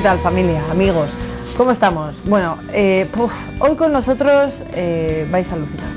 [0.00, 1.10] ¿Qué tal familia, amigos?
[1.58, 2.18] ¿Cómo estamos?
[2.24, 3.06] Bueno, eh,
[3.58, 5.90] hoy con nosotros eh, vais a alucinar.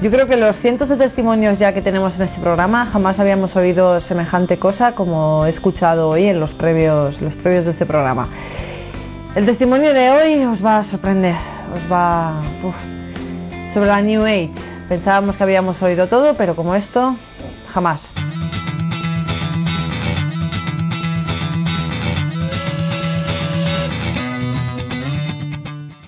[0.00, 3.56] Yo creo que los cientos de testimonios ya que tenemos en este programa jamás habíamos
[3.56, 8.28] oído semejante cosa como he escuchado hoy en los previos, los previos de este programa.
[9.34, 11.34] El testimonio de hoy os va a sorprender,
[11.74, 12.44] os va
[13.74, 14.52] sobre la New Age.
[14.88, 17.16] Pensábamos que habíamos oído todo, pero como esto,
[17.74, 18.08] jamás.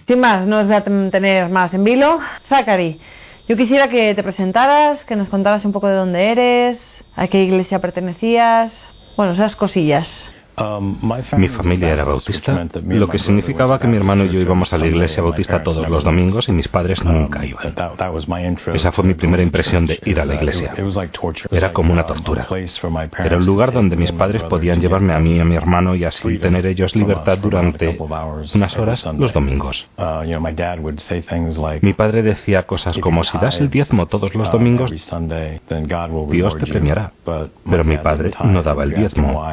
[0.08, 2.18] Sin más, no os voy a tener más en vilo.
[2.48, 2.98] Zachary,
[3.46, 7.42] yo quisiera que te presentaras, que nos contaras un poco de dónde eres, a qué
[7.42, 8.72] iglesia pertenecías,
[9.18, 10.30] bueno, esas cosillas.
[10.60, 10.98] Um,
[11.36, 14.86] mi familia era bautista, lo que significaba que mi hermano y yo íbamos a la
[14.86, 17.74] iglesia bautista todos los domingos y mis padres um, nunca iban.
[18.74, 20.74] Esa fue mi primera impresión de ir a la iglesia.
[21.50, 22.46] Era como una tortura.
[23.24, 26.04] Era un lugar donde mis padres podían llevarme a mí y a mi hermano y
[26.04, 27.96] así tener ellos libertad durante
[28.54, 29.88] unas horas los domingos.
[29.96, 30.24] Uh,
[31.82, 34.90] mi padre decía cosas como si das el diezmo todos los uh, domingos,
[36.30, 37.12] Dios te premiará.
[37.24, 39.44] Pero mi padre no daba el diezmo.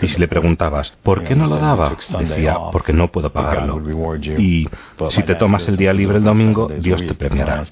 [0.00, 1.96] Y si le preguntabas, ¿por qué no lo daba?
[2.18, 3.80] Decía, porque no puedo pagarlo.
[4.38, 4.68] Y
[5.10, 7.62] si te tomas el día libre el domingo, Dios te premiará.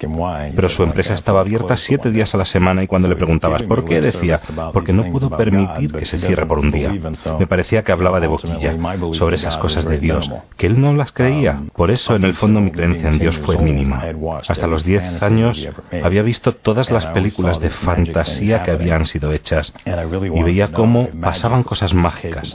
[0.54, 3.84] Pero su empresa estaba abierta siete días a la semana y cuando le preguntabas por
[3.84, 4.40] qué, decía,
[4.72, 6.92] porque no puedo permitir que se cierre por un día.
[7.38, 8.76] Me parecía que hablaba de boquilla
[9.12, 11.62] sobre esas cosas de Dios, que él no las creía.
[11.74, 14.02] Por eso, en el fondo, mi creencia en Dios fue mínima.
[14.48, 15.68] Hasta los diez años
[16.02, 21.62] había visto todas las películas de fantasía que habían sido hechas y veía cómo pasaban
[21.62, 22.45] cosas mágicas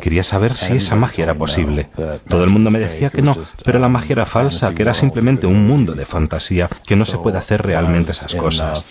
[0.00, 1.88] Quería saber si esa magia era posible.
[2.28, 5.46] Todo el mundo me decía que no, pero la magia era falsa, que era simplemente
[5.46, 8.84] un mundo de fantasía, que no se puede hacer realmente esas cosas.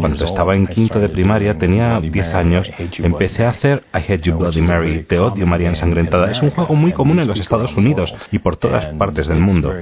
[0.00, 4.36] Cuando estaba en quinto de primaria, tenía 10 años, empecé a hacer I Hate You
[4.36, 6.30] Bloody Mary, Te odio María ensangrentada.
[6.30, 9.72] Es un juego muy común en los Estados Unidos y por todas partes del mundo.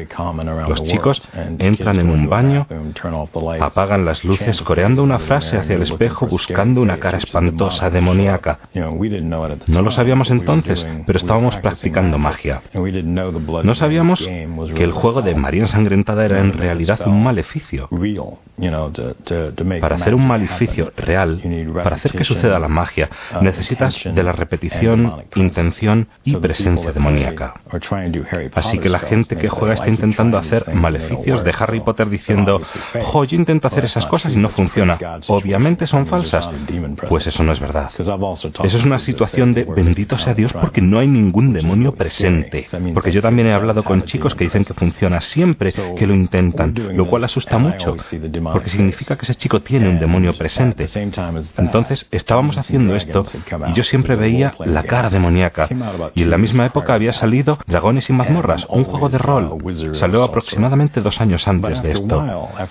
[0.69, 1.23] Los chicos
[1.59, 2.67] entran en un baño,
[3.61, 8.59] apagan las luces coreando una frase hacia el espejo buscando una cara espantosa, demoníaca.
[9.67, 12.63] No lo sabíamos entonces, pero estábamos practicando magia.
[13.65, 14.29] No sabíamos
[14.75, 17.89] que el juego de María ensangrentada era en realidad un maleficio.
[19.81, 21.43] Para hacer un maleficio real,
[21.83, 23.09] para hacer que suceda la magia,
[23.41, 27.55] necesitas de la repetición, intención y presencia demoníaca.
[28.55, 32.61] Así que la gente que juega está intentando hacer maleficios de Harry Potter diciendo,
[33.13, 34.99] oh, yo intento hacer esas cosas y no funciona.
[35.29, 36.49] Obviamente son falsas.
[37.09, 37.91] Pues eso no es verdad.
[37.99, 42.67] Eso es una situación de bendito sea Dios porque no hay ningún demonio presente.
[42.95, 46.75] Porque yo también he hablado con chicos que dicen que funciona siempre que lo intentan,
[46.95, 47.97] lo cual asusta mucho,
[48.53, 50.89] porque significa que ese chico tiene un demonio presente.
[51.57, 53.25] Entonces estábamos haciendo esto
[53.69, 55.69] y yo siempre veía la cara demoníaca.
[56.15, 59.59] Y en la misma época había salido Dragones y mazmorras, un juego de rol.
[59.93, 62.25] Salió aproximadamente dos años antes de esto.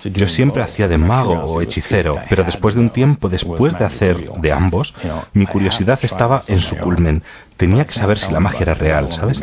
[0.04, 4.30] Yo siempre hacía de mago o hechicero, pero después de un tiempo, después de hacer
[4.40, 4.94] de ambos,
[5.32, 7.22] mi curiosidad estaba en su culmen.
[7.56, 9.42] Tenía que saber si la magia era real, ¿sabes?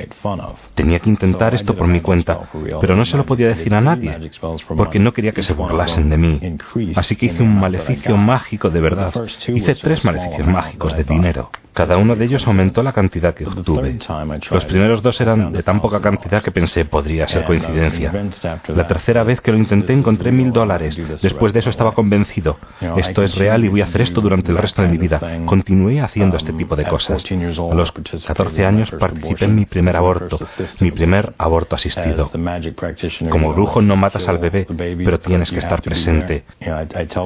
[0.76, 2.40] Tenía que intentar esto por mi cuenta,
[2.82, 4.32] pero no se lo podía decir a nadie,
[4.76, 6.40] porque no quería que se burlasen de mí.
[6.96, 9.14] Así que hice un maleficio mágico de verdad.
[9.48, 11.50] Hice tres maleficios mágicos de dinero.
[11.80, 13.98] Cada uno de ellos aumentó la cantidad que obtuve.
[14.52, 18.12] Los primeros dos eran de tan poca cantidad que pensé podría ser coincidencia.
[18.68, 21.00] La tercera vez que lo intenté encontré mil dólares.
[21.22, 22.58] Después de eso estaba convencido.
[22.98, 25.22] Esto es real y voy a hacer esto durante el resto de mi vida.
[25.46, 27.24] Continué haciendo este tipo de cosas.
[28.26, 30.40] 14 años participé en mi primer aborto,
[30.80, 32.30] mi primer aborto asistido.
[33.30, 34.68] Como brujo no matas al bebé,
[35.04, 36.44] pero tienes que estar presente.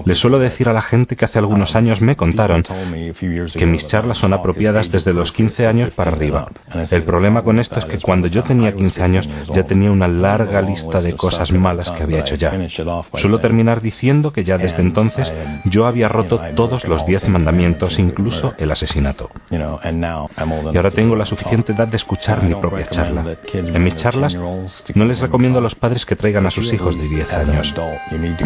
[0.05, 4.17] Le suelo decir a la gente que hace algunos años me contaron que mis charlas
[4.17, 6.47] son apropiadas desde los 15 años para arriba.
[6.91, 10.61] El problema con esto es que cuando yo tenía 15 años ya tenía una larga
[10.61, 12.51] lista de cosas malas que había hecho ya.
[13.15, 15.31] Suelo terminar diciendo que ya desde entonces
[15.65, 19.29] yo había roto todos los 10 mandamientos, incluso el asesinato.
[20.71, 23.37] Y ahora tengo la suficiente edad de escuchar mi propia charla.
[23.53, 27.07] En mis charlas no les recomiendo a los padres que traigan a sus hijos de
[27.07, 27.73] 10 años.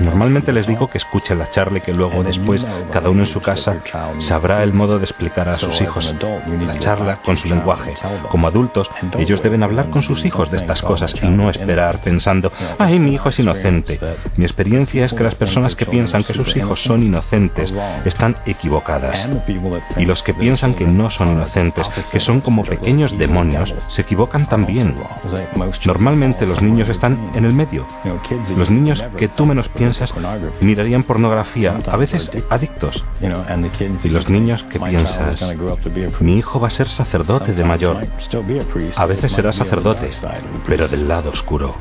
[0.01, 3.41] Normalmente les digo que escuchen la charla y que luego después cada uno en su
[3.41, 3.81] casa
[4.19, 6.13] sabrá el modo de explicar a sus hijos
[6.59, 7.93] la charla con su lenguaje.
[8.29, 12.51] Como adultos, ellos deben hablar con sus hijos de estas cosas y no esperar pensando,
[12.77, 13.99] ay, mi hijo es inocente.
[14.35, 17.73] Mi experiencia es que las personas que piensan que sus hijos son inocentes
[18.05, 19.27] están equivocadas.
[19.97, 24.47] Y los que piensan que no son inocentes que son como pequeños demonios, se equivocan
[24.47, 24.95] también.
[25.85, 27.85] Normalmente los niños están en el medio.
[28.55, 30.13] Los niños que tú menos piensas
[30.61, 33.03] mirarían pornografía, a veces adictos.
[34.03, 35.53] Y los niños que piensas,
[36.19, 38.07] mi hijo va a ser sacerdote de mayor.
[38.95, 40.09] A veces será sacerdote,
[40.65, 41.75] pero del lado oscuro.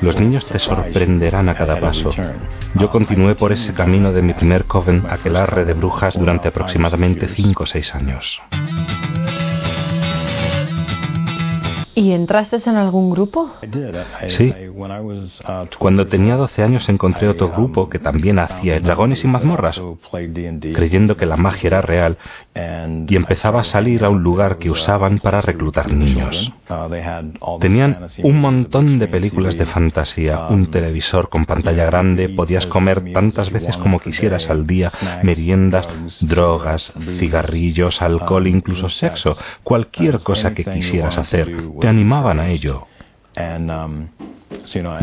[0.00, 2.10] Los niños te sorprenderán a cada paso.
[2.74, 7.62] Yo continué por ese camino de mi primer coven, aquelarre de brujas, durante aproximadamente 5
[7.62, 8.37] o 6 años.
[8.40, 9.37] abraço.
[11.98, 13.50] ¿Y entraste en algún grupo?
[14.28, 14.54] Sí.
[15.80, 19.82] Cuando tenía 12 años encontré otro grupo que también hacía dragones y mazmorras,
[20.74, 22.16] creyendo que la magia era real,
[22.54, 26.52] y empezaba a salir a un lugar que usaban para reclutar niños.
[27.60, 33.50] Tenían un montón de películas de fantasía, un televisor con pantalla grande, podías comer tantas
[33.50, 34.92] veces como quisieras al día,
[35.24, 35.88] meriendas,
[36.20, 41.48] drogas, cigarrillos, alcohol, incluso sexo, cualquier cosa que quisieras hacer
[41.88, 42.86] animaban a ello.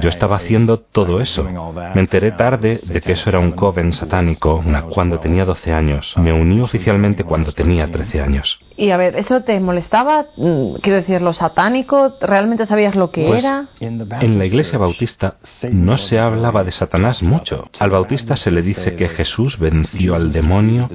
[0.01, 1.43] Yo estaba haciendo todo eso.
[1.43, 6.13] Me enteré tarde de que eso era un coven satánico cuando tenía 12 años.
[6.17, 8.59] Me uní oficialmente cuando tenía 13 años.
[8.77, 10.25] Y a ver, ¿eso te molestaba?
[10.35, 13.67] Mm, quiero decir, lo satánico, ¿realmente sabías lo que pues, era?
[13.79, 15.35] En la iglesia bautista
[15.71, 17.69] no se hablaba de Satanás mucho.
[17.79, 20.89] Al bautista se le dice que Jesús venció al demonio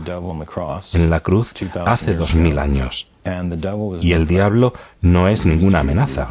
[0.93, 1.53] en la cruz
[1.87, 3.07] hace dos mil años.
[4.01, 6.31] Y el diablo no es ninguna amenaza.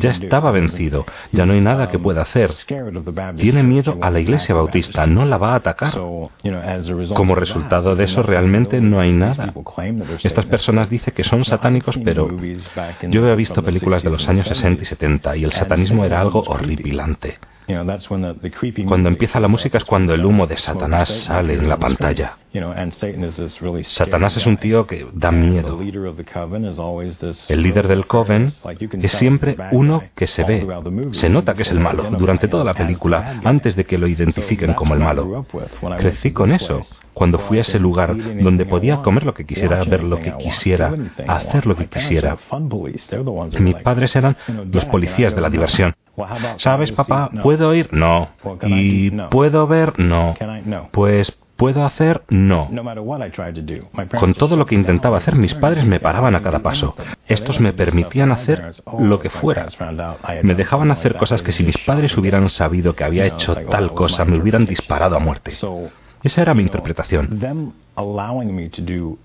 [0.00, 2.50] Ya estaba vencido, ya no hay nada que pueda hacer.
[3.36, 5.92] Tiene miedo a la iglesia bautista, no la va a atacar.
[7.14, 9.52] Como resultado de eso realmente no hay nada.
[10.22, 12.28] Estas personas dicen que son satánicos, pero
[13.08, 16.42] yo había visto películas de los años 60 y 70 y el satanismo era algo
[16.46, 17.38] horripilante.
[18.86, 22.36] Cuando empieza la música es cuando el humo de Satanás sale en la pantalla.
[23.82, 25.80] Satanás es un tío que da miedo.
[27.48, 28.52] El líder del coven
[29.00, 30.66] es siempre uno que se ve.
[31.12, 34.74] Se nota que es el malo durante toda la película, antes de que lo identifiquen
[34.74, 35.46] como el malo.
[35.98, 36.80] Crecí con eso.
[37.14, 40.92] Cuando fui a ese lugar donde podía comer lo que quisiera, ver lo que quisiera,
[41.28, 42.36] hacer lo que quisiera.
[43.60, 44.36] Mis padres eran
[44.70, 45.94] los policías de la diversión.
[46.56, 47.30] ¿Sabes, papá?
[47.42, 47.88] ¿Puedo ir?
[47.92, 48.28] No.
[48.66, 49.98] ¿Y puedo ver?
[49.98, 50.34] No.
[50.90, 52.22] Pues ¿Puedo hacer?
[52.28, 52.68] No.
[54.18, 56.96] Con todo lo que intentaba hacer, mis padres me paraban a cada paso.
[57.28, 59.68] Estos me permitían hacer lo que fuera.
[60.42, 64.24] Me dejaban hacer cosas que si mis padres hubieran sabido que había hecho tal cosa,
[64.24, 65.52] me hubieran disparado a muerte.
[66.24, 67.28] Esa era mi interpretación.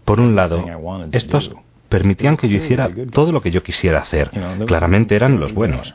[0.06, 0.66] Por un lado,
[1.14, 1.56] estos
[1.90, 4.32] permitían que yo hiciera todo lo que yo quisiera hacer.
[4.66, 5.94] Claramente eran los buenos.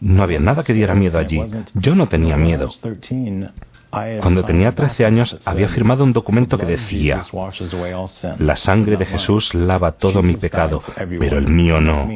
[0.00, 1.40] No había nada que diera miedo allí.
[1.74, 2.70] Yo no tenía miedo.
[4.22, 7.24] Cuando tenía 13 años había firmado un documento que decía,
[8.38, 10.82] la sangre de Jesús lava todo mi pecado,
[11.18, 12.08] pero el mío no.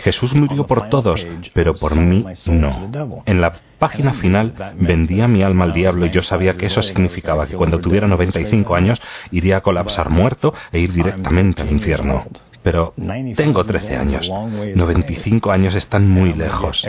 [0.00, 3.22] Jesús murió por todos, pero por mí no.
[3.26, 7.46] En la página final vendía mi alma al diablo y yo sabía que eso significaba
[7.46, 9.00] que cuando tuviera 95 años
[9.30, 12.24] iría a colapsar muerto e ir directamente al infierno
[12.62, 12.92] pero
[13.36, 14.30] tengo 13 años.
[14.30, 16.86] 95 años están muy lejos.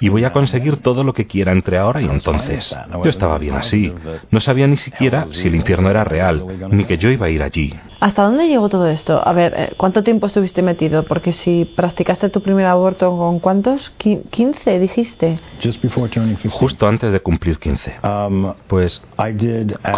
[0.00, 2.76] Y voy a conseguir todo lo que quiera entre ahora y entonces.
[3.02, 3.92] Yo estaba bien así.
[4.30, 7.42] No sabía ni siquiera si el infierno era real, ni que yo iba a ir
[7.42, 7.74] allí.
[8.00, 9.20] ¿Hasta dónde llegó todo esto?
[9.26, 11.02] A ver, eh, ¿cuánto tiempo estuviste metido?
[11.02, 13.92] Porque si practicaste tu primer aborto con cuántos?
[13.98, 15.40] ¿15 dijiste?
[16.48, 17.96] Justo antes de cumplir 15.
[18.04, 19.02] Um, pues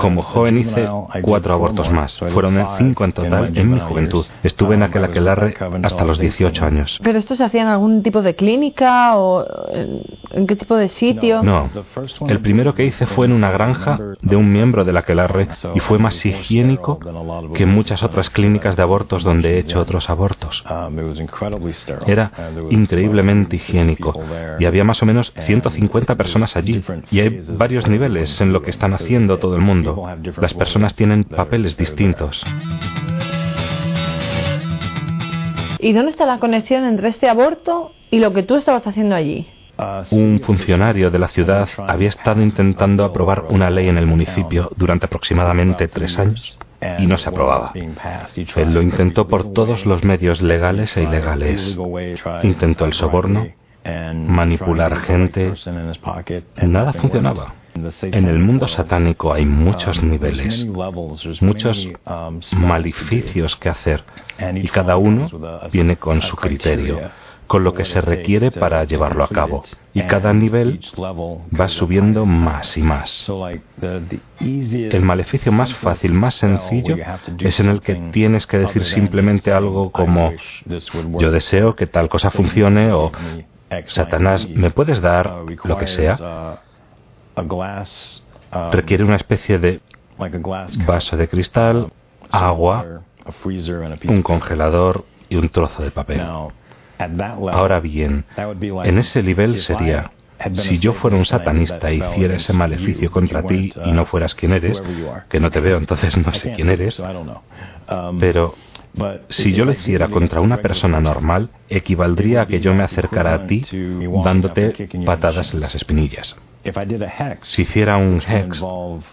[0.00, 0.88] como joven hice
[1.22, 2.16] cuatro abortos más.
[2.16, 4.24] Fueron cinco en total en mi juventud.
[4.50, 5.54] Estuve en aquel aquelarre
[5.84, 6.98] hasta los 18 años.
[7.04, 9.46] ¿Pero esto se hacía en algún tipo de clínica o
[10.32, 11.40] en, qué tipo de sitio?
[11.40, 11.70] No.
[12.26, 16.00] El primero que hice fue en una granja de un miembro del aquelarre y fue
[16.00, 16.98] más higiénico
[17.54, 20.64] que muchas otras clínicas de abortos donde he hecho otros abortos.
[22.06, 22.32] Era
[22.70, 24.20] increíblemente higiénico
[24.58, 28.70] y había más o menos 150 personas allí y hay varios niveles en lo que
[28.70, 30.04] están haciendo todo el mundo.
[30.40, 32.44] Las personas tienen papeles distintos.
[35.80, 39.48] ¿Y dónde está la conexión entre este aborto y lo que tú estabas haciendo allí?
[40.10, 45.06] Un funcionario de la ciudad había estado intentando aprobar una ley en el municipio durante
[45.06, 46.58] aproximadamente tres años
[46.98, 47.72] y no se aprobaba.
[47.74, 51.78] Él lo intentó por todos los medios legales e ilegales.
[52.42, 53.46] Intentó el soborno,
[54.14, 55.54] manipular gente.
[56.62, 57.54] Nada funcionaba.
[58.02, 60.66] En el mundo satánico hay muchos niveles,
[61.40, 61.88] muchos
[62.56, 64.04] maleficios que hacer
[64.54, 65.28] y cada uno
[65.72, 67.10] viene con su criterio.
[67.50, 69.64] con lo que se requiere para llevarlo a cabo.
[69.92, 73.28] Y cada nivel va subiendo más y más.
[73.82, 76.96] El maleficio más fácil, más sencillo,
[77.40, 80.32] es en el que tienes que decir simplemente algo como
[81.18, 83.10] yo deseo que tal cosa funcione o
[83.86, 86.60] Satanás, ¿me puedes dar lo que sea?
[88.72, 89.80] Requiere una especie de
[90.86, 91.88] vaso de cristal,
[92.30, 93.02] agua,
[94.08, 96.20] un congelador y un trozo de papel.
[97.52, 100.10] Ahora bien, en ese nivel sería,
[100.54, 104.52] si yo fuera un satanista e hiciera ese maleficio contra ti y no fueras quien
[104.52, 104.82] eres,
[105.28, 107.00] que no te veo, entonces no sé quién eres,
[108.18, 108.54] pero
[109.28, 113.46] si yo lo hiciera contra una persona normal, equivaldría a que yo me acercara a
[113.46, 113.64] ti
[114.24, 116.36] dándote patadas en las espinillas.
[117.42, 118.64] Si hiciera un hex,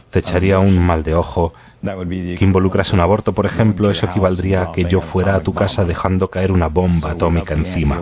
[0.10, 4.72] te echaría un mal de ojo que involucrase un aborto, por ejemplo, eso equivaldría a
[4.72, 8.01] que yo fuera a tu casa dejando caer una bomba atómica encima.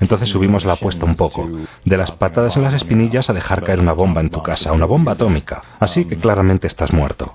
[0.00, 1.48] Entonces subimos la apuesta un poco,
[1.84, 4.86] de las patadas en las espinillas a dejar caer una bomba en tu casa, una
[4.86, 5.62] bomba atómica.
[5.78, 7.34] Así que claramente estás muerto.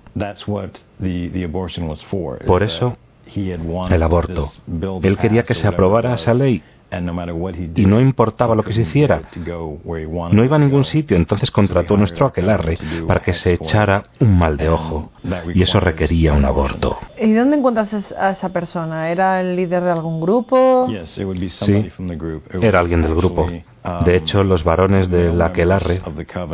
[2.45, 2.97] Por eso,
[3.35, 4.51] el aborto.
[5.03, 6.63] Él quería que se aprobara esa ley
[7.75, 12.27] y no importaba lo que se hiciera, no iba a ningún sitio, entonces contrató nuestro
[12.27, 15.11] aquelarre para que se echara un mal de ojo.
[15.53, 16.97] Y eso requería un aborto.
[17.19, 19.09] ¿Y dónde encuentras a esa persona?
[19.09, 20.87] ¿Era el líder de algún grupo?
[21.49, 21.91] Sí,
[22.61, 23.47] era alguien del grupo.
[24.05, 26.01] De hecho, los varones del aquelarre,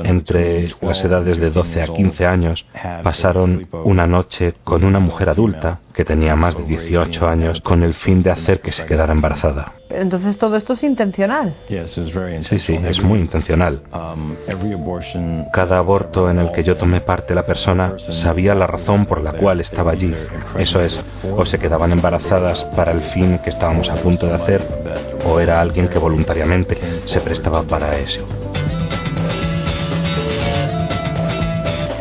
[0.04, 2.66] entre las edades de 12 a 15 años,
[3.04, 7.94] pasaron una noche con una mujer adulta que tenía más de 18 años con el
[7.94, 9.74] fin de hacer que se quedara embarazada.
[9.90, 11.54] Entonces todo esto es intencional.
[11.68, 13.82] Sí, sí, es muy intencional.
[15.52, 19.34] Cada aborto en el que yo tomé parte, la persona sabía la razón por la
[19.34, 20.14] cual estaba allí.
[20.58, 21.04] Eso es,
[21.36, 24.66] o se quedaban embarazadas para el fin que estábamos a punto de hacer,
[25.26, 28.26] o era alguien que voluntariamente se prestaba para eso.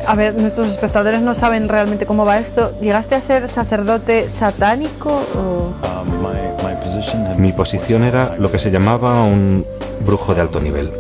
[0.07, 2.73] A ver, nuestros espectadores no saben realmente cómo va esto.
[2.81, 5.75] ¿Llegaste a ser sacerdote satánico o...?
[7.39, 9.65] Mi posición era lo que se llamaba un
[10.05, 10.93] brujo de alto nivel.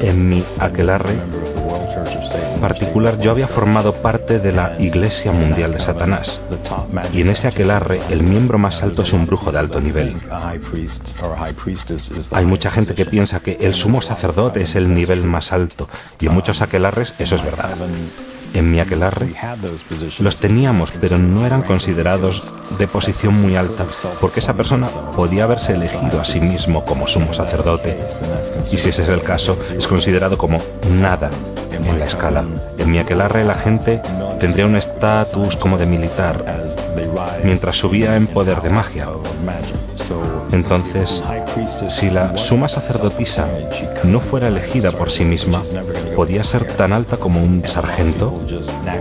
[0.00, 1.18] En mi aquelarre
[2.60, 6.40] particular yo había formado parte de la Iglesia Mundial de Satanás.
[7.12, 10.16] Y en ese aquelarre el miembro más alto es un brujo de alto nivel.
[12.30, 15.88] Hay mucha gente que piensa que el sumo sacerdote es el nivel más alto
[16.18, 17.76] y en muchos aquelarres eso es verdad
[18.52, 19.34] en mi aquelarre,
[20.18, 22.42] los teníamos, pero no eran considerados
[22.78, 23.86] de posición muy alta,
[24.20, 27.96] porque esa persona podía haberse elegido a sí mismo como sumo sacerdote.
[28.70, 31.30] Y si ese es el caso, es considerado como nada
[31.72, 32.44] en la escala.
[32.78, 34.00] En mi aquelarre la gente
[34.38, 36.44] tendría un estatus como de militar,
[37.44, 39.08] mientras subía en poder de magia.
[40.52, 41.22] Entonces,
[41.88, 43.46] si la suma sacerdotisa
[44.04, 45.62] no fuera elegida por sí misma,
[46.16, 48.40] podía ser tan alta como un sargento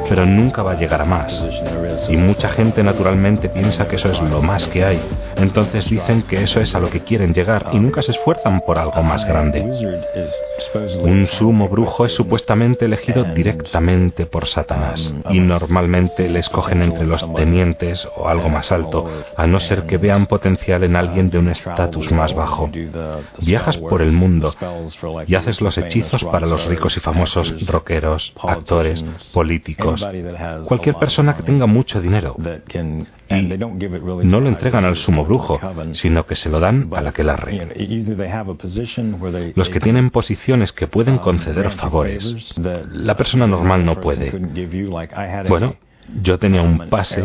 [0.08, 1.46] pero nunca va a llegar a más.
[2.10, 5.02] Y mucha gente naturalmente piensa que eso es lo más que hay.
[5.38, 8.80] Entonces dicen que eso es a lo que quieren llegar y nunca se esfuerzan por
[8.80, 9.62] algo más grande.
[11.02, 17.22] Un sumo brujo es supuestamente elegido directamente por Satanás y normalmente le escogen entre los
[17.34, 21.50] tenientes o algo más alto, a no ser que vean potencial en alguien de un
[21.50, 22.70] estatus más bajo.
[23.46, 24.54] Viajas por el mundo
[25.28, 30.06] y haces los hechizos para los ricos y famosos rockeros, actores, políticos,
[30.66, 32.36] cualquier persona que tenga mucho dinero.
[33.32, 35.60] Y no lo entregan al sumo brujo,
[35.94, 37.68] sino que se lo dan al aquelarre.
[39.56, 44.32] Los que tienen posiciones que pueden conceder favores, la persona normal no puede.
[45.48, 45.76] Bueno,
[46.22, 47.24] yo tenía un pase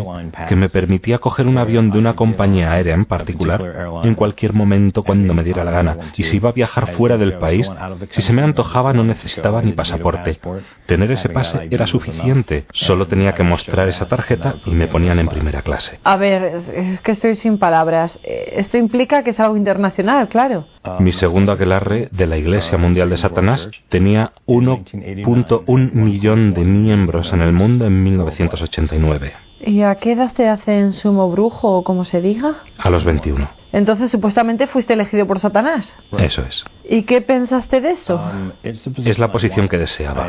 [0.48, 3.62] que me permitía coger un avión de una compañía aérea en particular
[4.02, 5.96] en cualquier momento cuando me diera la gana.
[6.16, 7.70] Y si iba a viajar fuera del país,
[8.10, 10.38] si se me antojaba no necesitaba ni pasaporte.
[10.86, 12.66] Tener ese pase era suficiente.
[12.72, 15.98] Solo tenía que mostrar esa tarjeta y me ponían en primera clase.
[16.04, 18.20] A ver, es que estoy sin palabras.
[18.22, 20.66] Eh, esto implica que es algo internacional, claro.
[21.00, 27.40] Mi segundo aquelarre de la Iglesia Mundial de Satanás tenía 1.1 millón de miembros en
[27.40, 29.32] el mundo en 1989.
[29.60, 32.56] ¿Y a qué edad te hacen sumo brujo o como se diga?
[32.76, 33.48] A los 21.
[33.72, 35.96] Entonces supuestamente fuiste elegido por Satanás.
[36.18, 36.64] Eso es.
[36.88, 38.20] ¿Y qué pensaste de eso?
[38.62, 40.28] Es la posición que deseaba.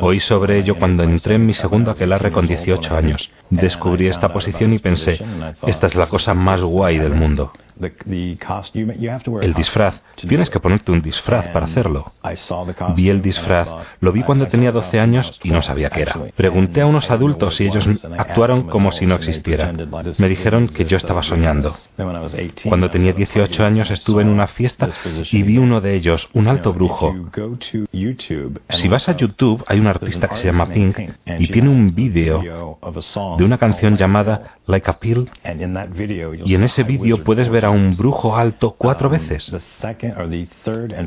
[0.00, 3.30] Oí sobre ello cuando entré en mi segundo aquelarre con 18 años.
[3.50, 5.18] Descubrí esta posición y pensé,
[5.66, 7.52] esta es la cosa más guay del mundo.
[9.42, 10.02] El disfraz.
[10.16, 12.12] Tienes que ponerte un disfraz para hacerlo.
[12.94, 13.68] Vi el disfraz,
[14.00, 16.16] lo vi cuando tenía 12 años y no sabía qué era.
[16.34, 19.72] Pregunté a unos adultos y ellos actuaron como si no existiera.
[20.18, 21.74] Me dijeron que yo estaba soñando.
[22.68, 24.88] Cuando tenía 18 años estuve en una fiesta
[25.30, 27.14] y vi uno de ellos, un alto brujo.
[28.70, 30.98] Si vas a YouTube, hay un artista que se llama Pink
[31.38, 32.40] y tiene un vídeo
[33.38, 35.28] de una canción llamada Like a Pill.
[36.44, 39.52] Y en ese vídeo puedes ver a un brujo alto cuatro veces.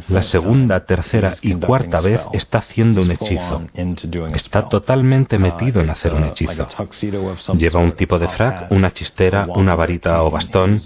[0.08, 3.64] La segunda, tercera y cuarta vez está haciendo un hechizo.
[4.34, 6.68] Está totalmente metido en hacer un hechizo.
[7.58, 10.80] Lleva un tipo de frac, una chistera, una varita o bastón.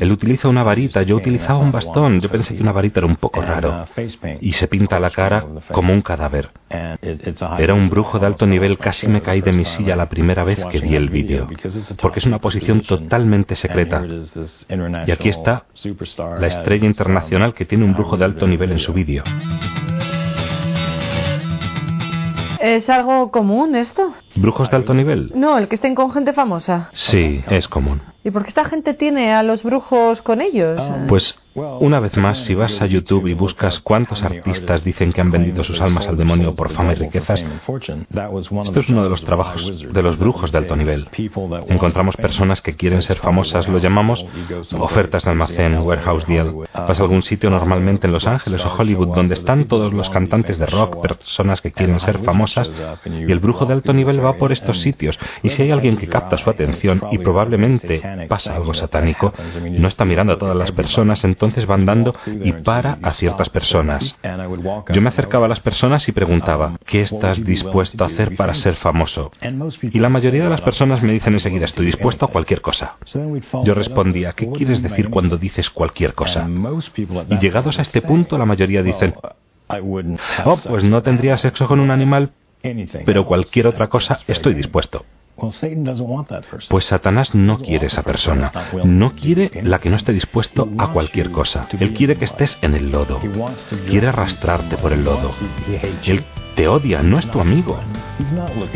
[0.00, 2.20] Él utiliza una varita, yo utilizaba un bastón.
[2.20, 3.86] Yo pensé que una varita era un poco raro.
[4.40, 6.50] Y se pinta la cara como un cadáver.
[7.58, 10.64] Era un brujo de alto nivel, casi me caí de mi silla la primera vez
[10.66, 11.48] que vi el vídeo,
[12.00, 14.02] porque es una posición totalmente secreta.
[15.06, 15.66] Y aquí está
[16.38, 19.24] la estrella internacional que tiene un brujo de alto nivel en su vídeo.
[22.60, 24.14] ¿Es algo común esto?
[24.36, 25.32] ¿Brujos de alto nivel?
[25.34, 26.90] No, el que estén con gente famosa.
[26.92, 28.11] Sí, es común.
[28.24, 30.80] ¿Y por qué esta gente tiene a los brujos con ellos?
[31.08, 35.30] Pues una vez más, si vas a YouTube y buscas cuántos artistas dicen que han
[35.30, 37.44] vendido sus almas al demonio por fama y riquezas,
[38.64, 41.08] esto es uno de los trabajos de los brujos de alto nivel.
[41.68, 44.24] Encontramos personas que quieren ser famosas, lo llamamos
[44.78, 46.54] ofertas de almacén, warehouse deal.
[46.72, 50.58] Vas a algún sitio normalmente en Los Ángeles o Hollywood donde están todos los cantantes
[50.58, 52.72] de rock, personas que quieren ser famosas,
[53.04, 55.18] y el brujo de alto nivel va por estos sitios.
[55.42, 59.32] Y si hay alguien que capta su atención y probablemente pasa algo satánico,
[59.70, 64.16] no está mirando a todas las personas, entonces van dando y para a ciertas personas.
[64.92, 68.74] Yo me acercaba a las personas y preguntaba, ¿qué estás dispuesto a hacer para ser
[68.74, 69.32] famoso?
[69.82, 72.96] Y la mayoría de las personas me dicen enseguida, estoy dispuesto a cualquier cosa.
[73.64, 76.48] Yo respondía, ¿qué quieres decir cuando dices cualquier cosa?
[77.30, 79.14] Y llegados a este punto, la mayoría dicen,
[80.44, 82.30] oh, pues no tendría sexo con un animal,
[83.04, 85.04] pero cualquier otra cosa estoy dispuesto.
[86.68, 88.52] Pues Satanás no quiere esa persona,
[88.84, 91.66] no quiere la que no esté dispuesto a cualquier cosa.
[91.78, 93.20] Él quiere que estés en el lodo,
[93.88, 95.32] quiere arrastrarte por el lodo.
[96.04, 96.24] Él
[96.54, 97.78] te odia, no es tu amigo.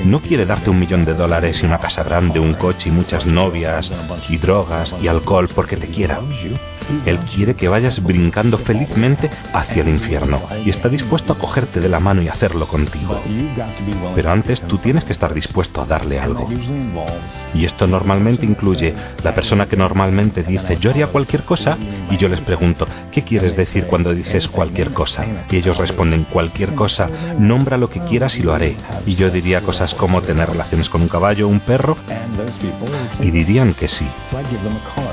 [0.05, 3.27] No quiere darte un millón de dólares y una casa grande, un coche y muchas
[3.27, 3.93] novias
[4.29, 6.21] y drogas y alcohol porque te quiera.
[7.05, 11.88] Él quiere que vayas brincando felizmente hacia el infierno y está dispuesto a cogerte de
[11.88, 13.20] la mano y hacerlo contigo.
[14.14, 16.49] Pero antes tú tienes que estar dispuesto a darle algo.
[17.55, 21.77] Y esto normalmente incluye la persona que normalmente dice yo haría cualquier cosa
[22.11, 25.25] y yo les pregunto ¿qué quieres decir cuando dices cualquier cosa?
[25.51, 28.77] Y ellos responden cualquier cosa, nombra lo que quieras y lo haré.
[29.07, 31.96] Y yo diría cosas como tener relaciones con un caballo un perro
[33.20, 34.07] y dirían que sí.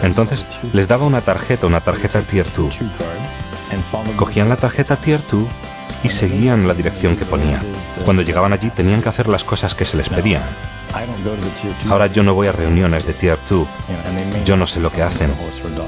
[0.02, 2.76] Entonces les daba una tarjeta una tarjeta Tier 2.
[4.16, 5.48] Cogían la tarjeta Tier 2
[6.04, 7.62] y seguían la dirección que ponía.
[8.06, 10.44] Cuando llegaban allí tenían que hacer las cosas que se les pedían.
[11.90, 13.68] Ahora yo no voy a reuniones de Tier 2.
[14.46, 15.34] Yo no sé lo que hacen.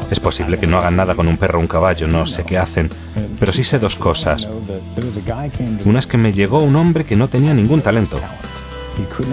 [0.10, 2.58] Es posible que no hagan nada con un perro o un caballo, no sé qué
[2.58, 2.90] hacen.
[3.40, 4.48] Pero sí sé dos cosas.
[5.86, 8.20] Una es que me llegó un hombre que no tenía ningún talento.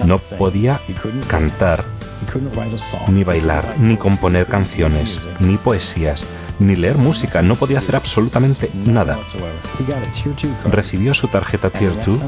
[0.05, 0.81] No podía
[1.27, 1.85] cantar,
[3.07, 6.25] ni bailar, ni componer canciones, ni poesías,
[6.59, 9.19] ni leer música, no podía hacer absolutamente nada.
[10.65, 12.19] Recibió su tarjeta Tier 2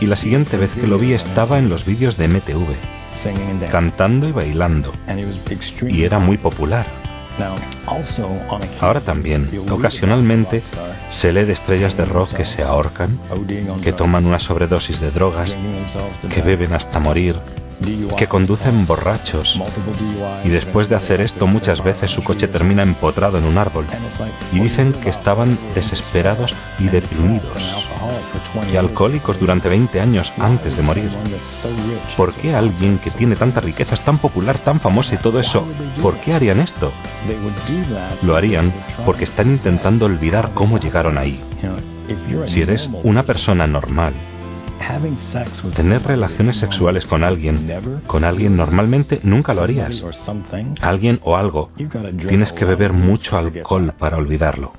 [0.00, 4.32] y la siguiente vez que lo vi estaba en los vídeos de MTV, cantando y
[4.32, 4.92] bailando,
[5.88, 6.86] y era muy popular.
[8.80, 10.62] Ahora también, ocasionalmente,
[11.08, 13.18] se lee de estrellas de rock que se ahorcan,
[13.82, 15.56] que toman una sobredosis de drogas,
[16.32, 17.36] que beben hasta morir,
[18.16, 19.60] que conducen borrachos
[20.44, 23.86] y después de hacer esto muchas veces su coche termina empotrado en un árbol
[24.52, 27.84] y dicen que estaban desesperados y deprimidos
[28.70, 31.10] y alcohólicos durante 20 años antes de morir.
[32.16, 35.66] ¿Por qué alguien que tiene tanta riqueza, es tan popular, tan famoso y todo eso,
[36.02, 36.92] por qué harían esto?
[38.22, 38.72] Lo harían
[39.04, 41.40] porque están intentando olvidar cómo llegaron ahí.
[42.46, 44.12] Si eres una persona normal,
[45.74, 50.04] Tener relaciones sexuales con alguien, con alguien normalmente nunca lo harías.
[50.80, 51.70] Alguien o algo.
[52.28, 54.72] Tienes que beber mucho alcohol para olvidarlo.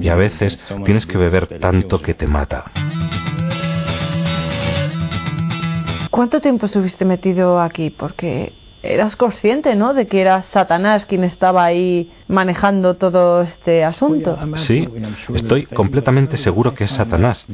[0.00, 2.64] Y a veces tienes que beber tanto que te mata.
[6.10, 7.90] ¿Cuánto tiempo estuviste metido aquí?
[7.90, 9.94] Porque eras consciente, ¿no?
[9.94, 14.38] De que era Satanás quien estaba ahí manejando todo este asunto.
[14.56, 14.88] Sí,
[15.34, 17.46] estoy completamente seguro que es Satanás.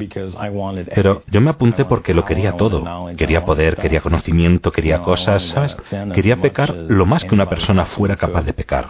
[0.93, 2.83] Pero yo me apunté porque lo quería todo.
[3.17, 5.77] Quería poder, quería conocimiento, quería cosas, ¿sabes?
[6.13, 8.89] Quería pecar lo más que una persona fuera capaz de pecar.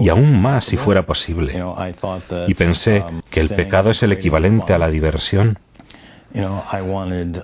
[0.00, 1.62] Y aún más si fuera posible.
[2.46, 5.58] Y pensé que el pecado es el equivalente a la diversión.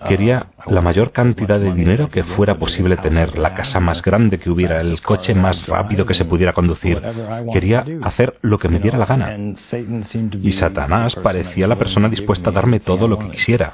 [0.09, 4.51] Quería la mayor cantidad de dinero que fuera posible tener, la casa más grande que
[4.51, 7.01] hubiera, el coche más rápido que se pudiera conducir.
[7.53, 9.37] Quería hacer lo que me diera la gana.
[10.43, 13.73] Y Satanás parecía la persona dispuesta a darme todo lo que quisiera.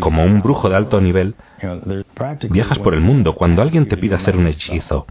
[0.00, 1.34] Como un brujo de alto nivel,
[2.50, 3.34] viajas por el mundo.
[3.34, 5.06] Cuando alguien te pide hacer un hechizo,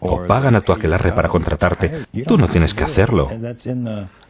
[0.00, 2.06] o pagan a tu aquelarre para contratarte.
[2.26, 3.30] Tú no tienes que hacerlo.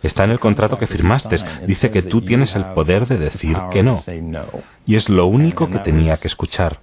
[0.02, 1.36] Está en el contrato que firmaste.
[1.66, 4.02] Dice que tú tienes el poder de decir que no.
[4.86, 6.78] Y es lo único que tenía que escuchar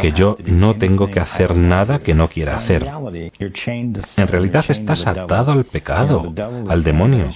[0.00, 2.86] que yo no tengo que hacer nada que no quiera hacer.
[4.16, 6.32] En realidad estás atado al pecado,
[6.68, 7.28] al demonio.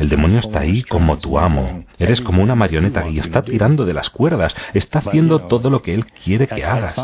[0.00, 1.84] El demonio está ahí como tu amo.
[1.98, 5.94] Eres como una marioneta y está tirando de las cuerdas, está haciendo todo lo que
[5.94, 6.96] él quiere que hagas.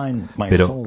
[0.49, 0.83] Pero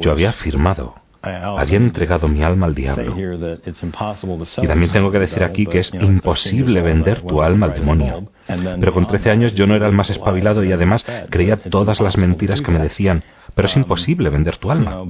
[0.00, 3.14] yo había firmado había entregado mi alma al diablo.
[3.16, 8.28] Y también tengo que decir aquí que es imposible vender tu alma al demonio.
[8.46, 12.16] Pero con 13 años yo no era el más espabilado y además creía todas las
[12.16, 13.22] mentiras que me decían.
[13.54, 15.04] Pero es imposible vender tu alma.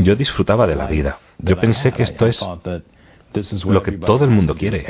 [0.00, 1.18] Yo disfrutaba de la vida.
[1.38, 2.44] Yo pensé que esto es
[3.64, 4.84] lo que todo el mundo quiere.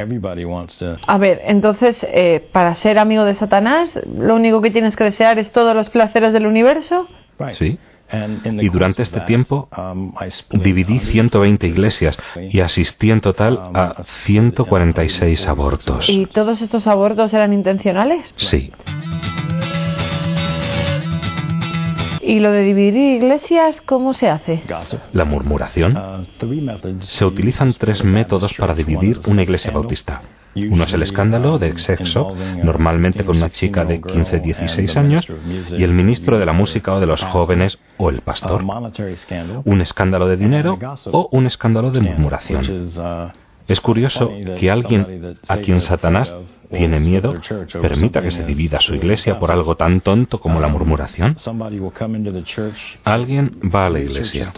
[1.07, 5.38] A ver, entonces, eh, para ser amigo de Satanás, lo único que tienes que desear
[5.38, 7.09] es todos los placeres del universo.
[7.52, 7.78] Sí.
[8.61, 10.12] Y durante este tiempo um,
[10.50, 12.18] dividí 120 iglesias
[12.50, 16.09] y asistí en total um, a 146 abortos.
[16.09, 18.35] ¿Y todos estos abortos eran intencionales?
[18.37, 18.72] Sí.
[22.22, 24.62] ¿Y lo de dividir iglesias cómo se hace?
[25.12, 25.96] La murmuración.
[25.96, 30.22] Uh, se utilizan tres métodos para dividir una iglesia bautista.
[30.55, 32.29] Uno es el escándalo de sexo,
[32.62, 35.27] normalmente con una chica de 15-16 años,
[35.71, 38.62] y el ministro de la música o de los jóvenes o el pastor.
[39.64, 40.79] Un escándalo de dinero
[41.11, 42.93] o un escándalo de murmuración.
[43.67, 46.35] Es curioso que alguien a quien Satanás
[46.71, 47.35] tiene miedo
[47.81, 51.37] permita que se divida su iglesia por algo tan tonto como la murmuración.
[53.05, 54.53] Alguien va a la iglesia.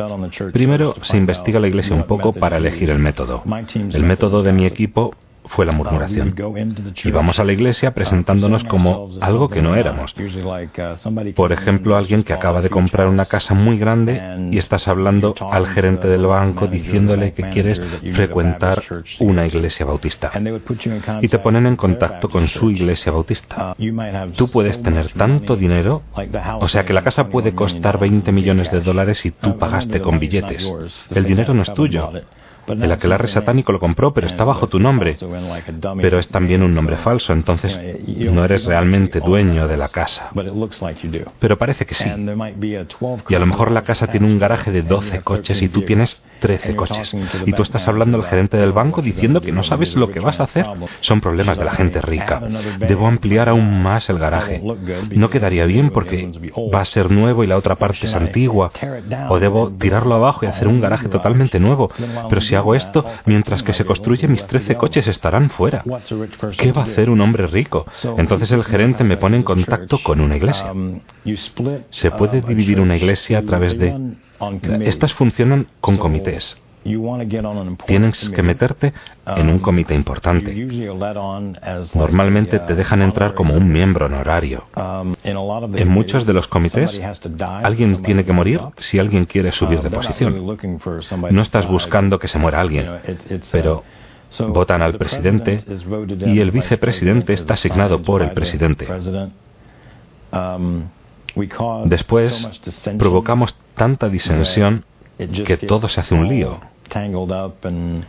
[0.53, 3.43] Primero se investiga la iglesia un poco para elegir el método.
[3.75, 5.15] El método de mi equipo
[5.49, 6.35] fue la murmuración.
[7.05, 10.15] Y vamos a la iglesia presentándonos como algo que no éramos.
[11.35, 15.67] Por ejemplo, alguien que acaba de comprar una casa muy grande y estás hablando al
[15.69, 17.83] gerente del banco diciéndole que quieres
[18.13, 18.83] frecuentar
[19.21, 20.33] una iglesia bautista.
[21.23, 23.75] Y te ponen en contacto con su iglesia bautista.
[24.37, 26.03] Tú puedes tener tanto dinero,
[26.61, 30.19] o sea que la casa puede costar 20 millones de dólares y tú pagaste con
[30.19, 30.73] billetes.
[31.11, 32.11] El dinero no es tuyo.
[32.69, 35.17] El aquelarre satánico lo compró, pero está bajo tu nombre.
[36.01, 40.31] Pero es también un nombre falso, entonces no eres realmente dueño de la casa.
[41.39, 42.09] Pero parece que sí.
[43.29, 46.23] Y a lo mejor la casa tiene un garaje de 12 coches y tú tienes
[46.41, 47.15] 13 coches.
[47.47, 50.41] Y tú estás hablando al gerente del banco diciendo que no sabes lo que vas
[50.41, 50.67] a hacer.
[51.01, 52.43] Son problemas de la gente rica.
[52.81, 54.63] Debo ampliar aún más el garaje.
[55.11, 56.31] No quedaría bien porque
[56.75, 58.71] va a ser nuevo y la otra parte es antigua.
[59.29, 61.91] O debo tirarlo abajo y hacer un garaje totalmente nuevo.
[62.29, 65.85] Pero si hago esto, mientras que se construye mis 13 coches estarán fuera.
[66.59, 67.87] ¿Qué va a hacer un hombre rico?
[68.19, 70.73] Entonces el gerente me pone en contacto con una iglesia.
[71.91, 73.95] Se puede dividir una iglesia a través de...
[74.83, 76.61] Estas funcionan con comités.
[77.87, 78.93] Tienes que meterte
[79.27, 80.55] en un comité importante.
[81.95, 84.65] Normalmente te dejan entrar como un miembro honorario.
[85.25, 87.01] En muchos de los comités,
[87.41, 90.47] alguien tiene que morir si alguien quiere subir de posición.
[91.31, 92.87] No estás buscando que se muera alguien,
[93.51, 93.83] pero
[94.49, 95.59] votan al presidente
[96.27, 98.87] y el vicepresidente está asignado por el presidente.
[101.85, 102.61] Después
[102.99, 104.85] provocamos tanta disensión
[105.45, 106.61] que todo se hace un lío.
[106.97, 108.07] tangled up and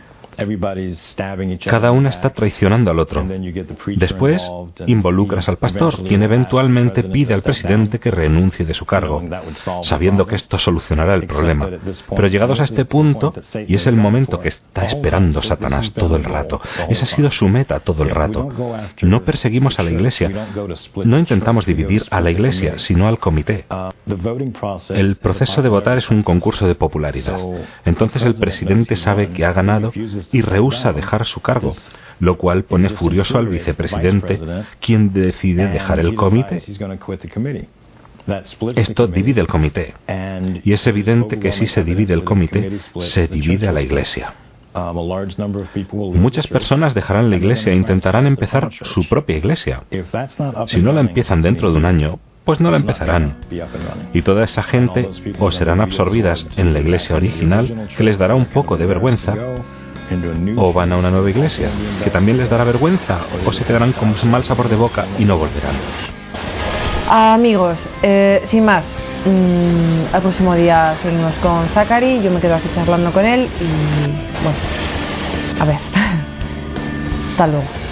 [1.64, 3.26] Cada uno está traicionando al otro.
[3.96, 4.50] Después
[4.86, 9.22] involucras al pastor, quien eventualmente pide al presidente que renuncie de su cargo,
[9.82, 11.68] sabiendo que esto solucionará el problema.
[12.14, 13.34] Pero llegados a este punto,
[13.66, 17.48] y es el momento que está esperando Satanás todo el rato, esa ha sido su
[17.48, 18.48] meta todo el rato.
[19.02, 20.30] No perseguimos a la iglesia,
[21.04, 23.64] no intentamos dividir a la iglesia, sino al comité.
[23.70, 23.90] Uh,
[24.94, 27.38] el proceso de votar es un concurso de popularidad.
[27.84, 29.92] Entonces el presidente sabe que ha ganado
[30.32, 31.72] y rehúsa dejar su cargo,
[32.20, 34.40] lo cual pone furioso al vicepresidente,
[34.80, 36.58] quien decide dejar el comité.
[38.76, 39.94] Esto divide el comité.
[40.64, 44.34] Y es evidente que si se divide el comité, se divide a la Iglesia.
[46.14, 49.82] Muchas personas dejarán la iglesia e intentarán empezar su propia iglesia.
[50.66, 53.36] Si no la empiezan dentro de un año, pues no la empezarán.
[54.12, 58.46] Y toda esa gente o serán absorbidas en la iglesia original, que les dará un
[58.46, 59.34] poco de vergüenza,
[60.56, 61.70] o van a una nueva iglesia,
[62.02, 65.36] que también les dará vergüenza, o se quedarán con mal sabor de boca y no
[65.36, 65.76] volverán.
[67.10, 68.84] Amigos, eh, sin más,
[69.24, 74.42] mmm, el próximo día seguimos con Zachary, yo me quedo aquí charlando con él y
[74.42, 74.58] bueno,
[75.60, 75.78] a ver,
[77.30, 77.87] hasta luego.